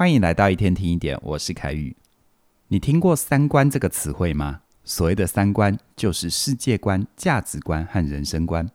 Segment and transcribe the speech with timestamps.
[0.00, 1.94] 欢迎来到一天听一点，我是凯宇。
[2.68, 4.62] 你听过“三观”这个词汇吗？
[4.82, 8.66] 所谓的三观，就是世界观、价值观和人生观。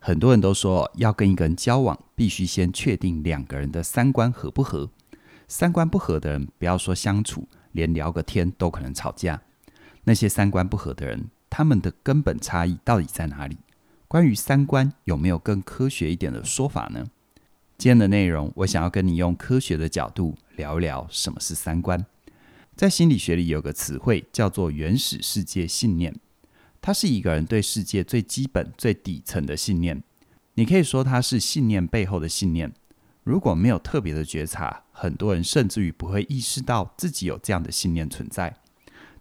[0.00, 4.90] 很多人都说，要跟一个人交往，必须先确定两个人的三观合不合。
[5.46, 9.40] 三观不合的人，不要说相处，连聊个天都可能吵架。
[10.02, 13.58] 那些三观不合的人，他们的根本差异到底在哪里？
[14.08, 17.06] 关于三观，有没有更科学一点的说法呢？
[17.84, 22.06] 今天的内容，我想要跟你用科学的角度聊聊什么是三观。
[22.74, 26.14] 在心理学里有个词汇叫做原始世界信念，
[26.80, 30.02] 它是一个人对世界最基本、最底层的信念。
[30.54, 32.72] 你可以说它是信念背后的信念。
[33.22, 38.56] 如果没有特别的觉察，很多人甚至于不会意识到自己有这样的信念存在。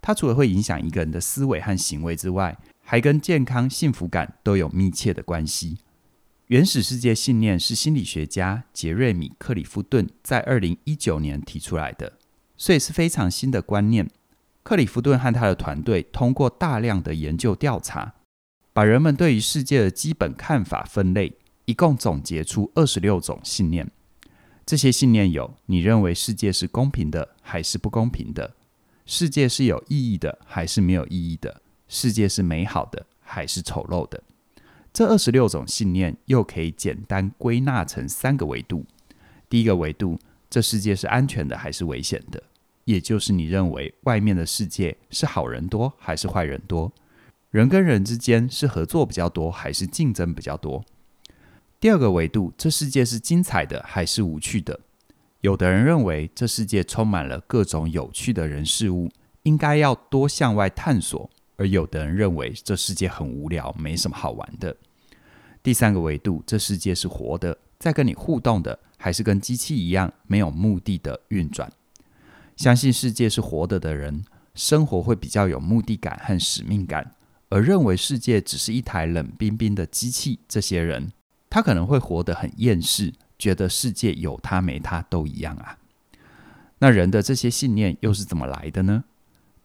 [0.01, 5.79] 它除了会影响一个人的思维和行为之外，还跟健康、幸福感都有密切的关系。
[6.53, 12.13] 原始世界信念是心理学家杰瑞米·克里夫顿在二零一九年提出来的，
[12.55, 14.07] 所以是非常新的观念。
[14.61, 18.13] 克里夫顿和他的团队通过大量的研究调查，
[18.71, 23.89] 把人们对于世界的基本看法分类，一共总结出二十六种信念。
[24.63, 28.53] 这些信念有：你认为世界是公平的还是不公平的？
[29.07, 31.63] 世界是有意义的还是没有意义的？
[31.87, 34.21] 世界是美好的还是丑陋的？
[34.93, 38.85] 这二十六种信念又可以简单归纳成三个维度。
[39.49, 40.19] 第一个维度，
[40.51, 42.43] 这世界是安全的还是危险的？
[42.85, 46.91] 也就是你认为外面的世界是好人多还是坏人多？
[47.49, 50.85] 人跟人之间是合作比较多还是竞争比较多？
[51.79, 54.79] 第二个维度，这世界是精彩的还是无趣的？
[55.41, 59.09] 有的人认为这世界充满了各种有趣的人事物，
[59.41, 61.29] 应该要多向外探索。
[61.55, 64.75] 而有的人认为这世界很无聊，没什么好玩的。
[65.61, 71.71] 第三个维度，这世界是活的，在跟你互动的，还是跟机器一样没有目的的运转？
[72.55, 77.03] 相信世界是活的的人，生活会比较有目的感和使命感；
[77.49, 81.11] 而认为世界只是一台冷冰冰的机器，这些人
[81.49, 85.77] 他可能会活得很厌世，觉得世界有他没他都一样啊。
[86.79, 89.05] 那人的这些信念又是怎么来的呢？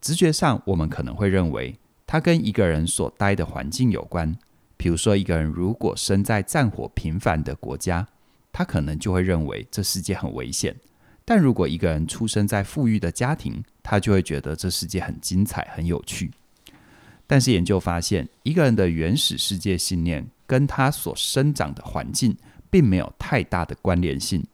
[0.01, 1.77] 直觉上，我们可能会认为
[2.07, 4.37] 它跟一个人所待的环境有关。
[4.77, 8.07] 比如说，一个人如果生在战火频繁的国家，
[8.53, 10.73] 他可能就会认为这世界很危险；
[11.25, 16.31] 但如果一个人出生在富裕的家庭，他就会觉得这世界很精彩、很有趣。
[17.27, 22.37] 但是研究发现，一个人的原始世界信念跟他所生长的环境
[22.71, 24.47] 并没有太大的关联性，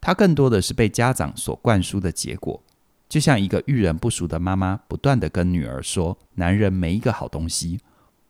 [0.00, 2.62] 它更多的是被家长所灌输的结果。
[3.08, 7.80] 就像一个遇人不淑的妈妈，不断地跟女儿说“男人没一个好东西”，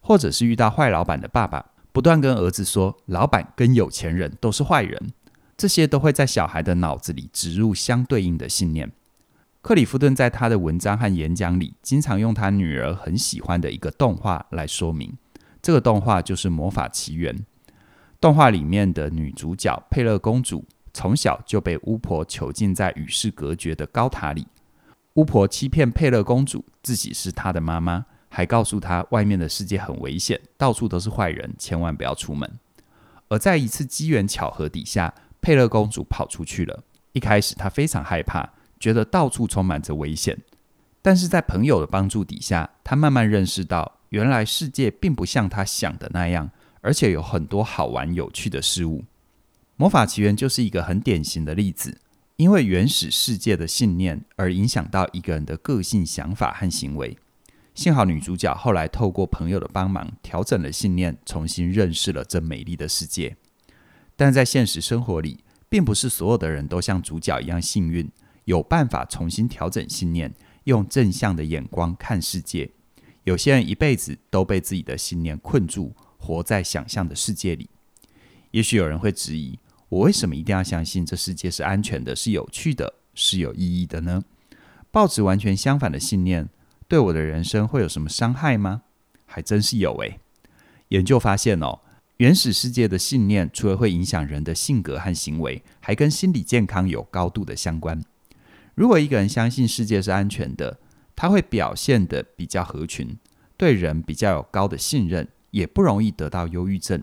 [0.00, 5.12] 或者是遇到坏老板的爸爸，不断跟儿子说“老板跟有钱人都是坏人”，
[5.56, 8.92] 这些都会在小孩的脑子里植入相对应的信念。
[9.62, 15.16] 克里夫顿在他的文章和演讲里，经常用他女儿很喜欢的一个动画来说明。
[15.60, 17.34] 这个动画就是《魔法奇缘》。
[18.20, 24.46] 动画里面的女主角佩勒公主，从小就被巫婆囚禁在与世隔绝的高塔里。
[25.16, 32.58] 巫婆欺骗佩勒公主自己是她的妈妈，还告诉她外面的世界很危险，到处都是坏人，千万不要出门。
[33.28, 36.84] 而在一次机缘巧合底下，佩勒公主跑出去了。
[37.12, 40.36] 一开始她非常害怕，觉得到处充满着危险。
[41.00, 46.50] 但是在朋友的帮助底下，她慢慢认识到，原来世界并不像她想的那样，
[46.82, 49.04] 而且有很多好玩有趣的事物。
[49.76, 51.96] 魔法奇缘就是一个很典型的例子。
[52.36, 57.16] 因为原始世界的信念而影响到一个人的个性、想法和行为。
[57.74, 63.36] 幸好女主角后来透过朋友的帮忙调整了信念，重新认识了这美丽的世界。
[64.16, 68.10] 但在现实生活里，并不是所有的人都像主角一样幸运，
[68.44, 72.70] 有办法重新调整信念，用正向的眼光看世界。
[73.24, 77.70] 有些人一辈子都被自己的信念困住，活在想象的世界里。
[78.50, 79.58] 也许有人会质疑，
[79.88, 84.24] 我为什么一定要相信这世界是安全的、是有趣的、是有意义的呢？
[84.90, 86.48] 抱持完全相反的信念，
[86.88, 88.82] 对我的人生会有什么伤害吗？
[89.26, 90.18] 还真是有诶。
[90.88, 91.80] 研究发现哦，
[92.16, 98.02] 原始世界的信念除了会影响人的性格和行为，还跟心理健康有高度的相关。
[98.74, 100.78] 如果一个人相信世界是安全的，
[101.14, 103.16] 他会表现得比较合群，
[103.56, 107.02] 对人比较有高的信任，也不容易得到忧郁症。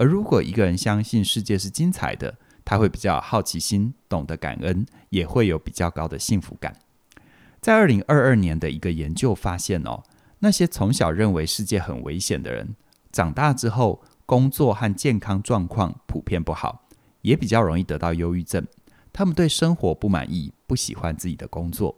[0.00, 6.74] 而如果一个人相信世界是精彩的，他会比较好奇心，懂得感恩，也会有比较高的幸福感。
[7.60, 10.02] 在二零二二年的一个研究发现哦，
[10.38, 12.74] 那些从小认为世界很危险的人，
[13.12, 16.86] 长大之后工作和健康状况普遍不好，
[17.20, 18.66] 也比较容易得到忧郁症。
[19.12, 21.94] 他们对生活不满意，不喜欢自己的工作。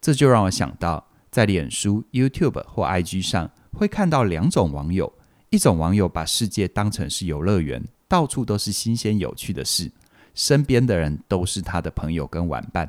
[0.00, 5.12] 这就让我想到，在脸书、YouTube 或 IG 上，会看到两种网友：
[5.56, 9.90] 一种网友把世界当成是游乐园，到处都是新鲜有趣的事，
[10.34, 12.86] 身边的人都是他的朋友跟玩伴；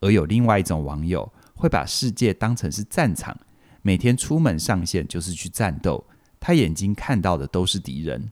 [0.00, 3.38] 而有另外一种网友，会把世界当成是战场，
[3.82, 6.04] 每天出门上线就是去战斗，
[6.40, 8.28] 他眼睛看到的都是敌人。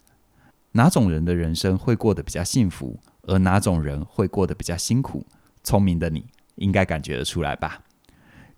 [0.72, 5.24] 哪种人的人生会过得比较幸福，而哪种人会过得比较辛苦？
[5.62, 7.84] 聪明的你应该感觉得出来吧？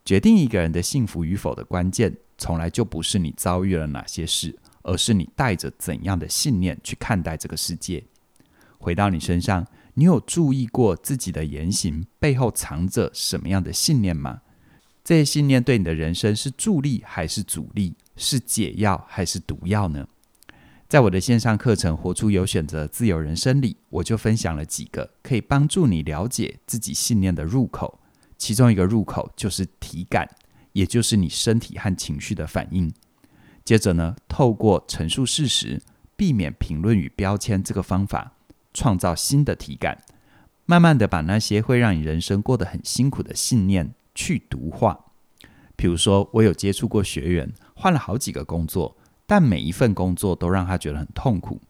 [0.06, 4.56] 决定一个人的幸福与否的关键，从来就不是你遭遇了哪些事，
[4.88, 8.02] 而是你带着怎样的信念去看待这个世界。
[8.78, 14.40] 回到你身上，你有注意过自己的言行背后藏着什么样的信念吗？
[15.04, 17.96] 这些信念对你的人生是助力还是阻力？
[18.16, 20.08] 是解药还是毒药呢？
[20.88, 28.00] 在我的线上课程《活出有选择自由人生》里，我就分享了几个可以帮助你了解自己信念的入口。
[28.38, 30.26] 其中一个入口就是体感，
[30.72, 32.90] 也就是你身体和情绪的反应。
[33.68, 35.82] 接着呢，透过陈述事实、
[36.16, 38.32] 避免评论与标签这个方法，
[38.72, 40.02] 创造新的体感，
[40.64, 43.92] 慢慢的把那些会让你人生过得很辛苦的信念。
[44.14, 44.98] 去毒化，
[45.76, 51.60] 比如说，我有接触过学员换了好几个工作，但每一份工作都让他觉得很痛苦。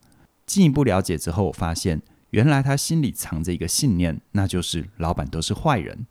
[0.45, 6.07] 进一步了解之后，我发现原来他心里藏着一个信念，那就是老板都是坏人。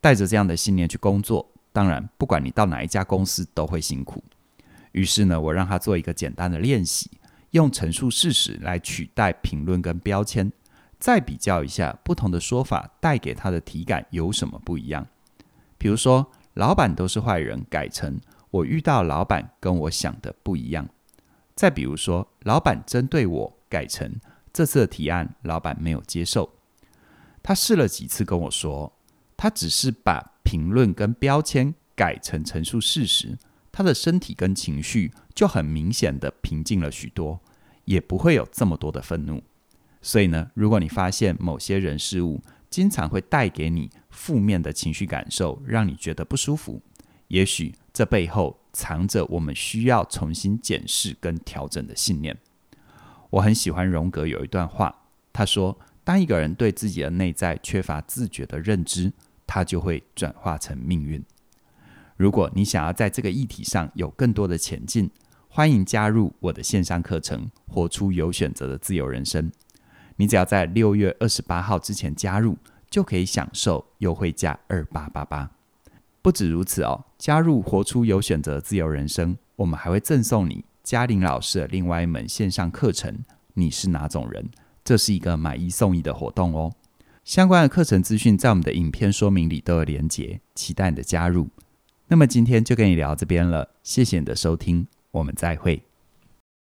[0.00, 4.22] 带着这样的信念去工作，当然不管你到哪一家公司都会辛苦。
[4.94, 7.10] 于是呢，我让他做一个简单的练习，
[7.50, 10.52] 用陈述事实来取代评论跟标签，
[11.00, 15.04] 再比较一下不同的说法带给他的体感有什么不一样。
[15.76, 18.20] 比如说，老板都是坏人，改成
[18.52, 20.88] 我遇到老板跟我想的不一样。
[21.56, 24.20] 再比如说，老板针对我，改成
[24.52, 26.48] 这次的提案老板没有接受。
[27.42, 28.92] 他试了几次跟我说，
[29.36, 33.36] 他只是把评论跟标签改成陈述事实，
[33.76, 37.40] 他的身体跟情绪就很明显的平静了许多，
[37.86, 39.42] 也不会有这么多的愤怒。
[40.00, 42.40] 所以呢，如果你发现某些人事物，
[42.70, 46.80] 经常会带给你负面的情绪感受，让你觉得不舒服。
[47.26, 52.38] 也许这背后藏着我们需要重新检视跟调整的信念。
[53.30, 54.94] 我很喜欢荣格有一段话，
[55.32, 59.12] 他说：“当一个人对自己的内在缺乏自觉的认知，
[59.48, 61.20] 他就会转化成命运。”
[62.16, 65.10] 如果你想要在这个议题上有更多的前进，
[65.48, 69.50] 欢迎加入我的线上课程《活出有选择的自由人生》。
[70.16, 72.56] 你只要在六月二十八号之前加入，
[72.88, 75.50] 就可以享受优惠价二八八八。
[76.22, 83.18] 不止如此哦，加入活出有选择自由人生，我们还会赠送你嘉玲老师的另外一门线上课程。
[83.54, 84.48] 你是哪种人？
[84.84, 86.72] 这是一个买一送一的活动哦。
[87.24, 91.48] 相关的课程资讯在我们的影片说明里都有连结，期待你的加入。
[92.08, 95.82] 那么今天就跟你聊这边了，谢谢你的收听，我们再会。